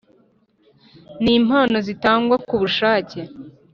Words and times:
N 1.23 1.25
impano 1.37 1.77
zitangwa 1.87 2.35
ku 2.47 2.55
bushake 2.61 3.19